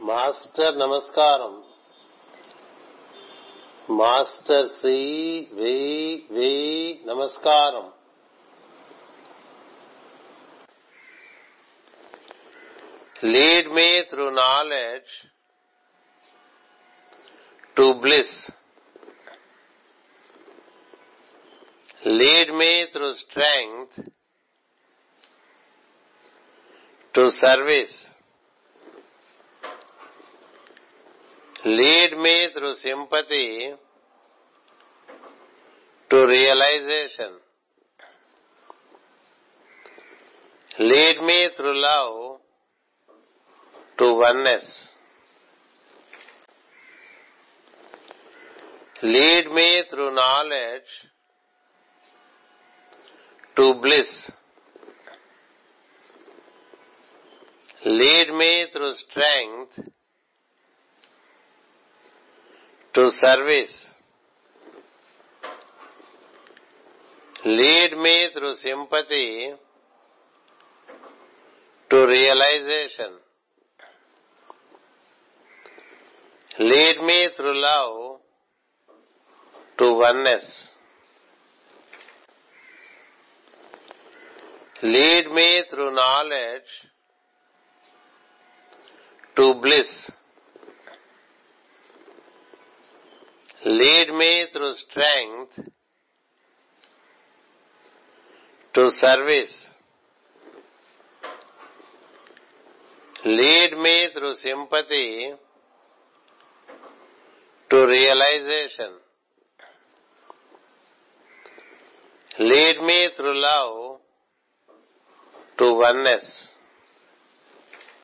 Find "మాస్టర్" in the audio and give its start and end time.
0.00-0.76, 4.00-4.68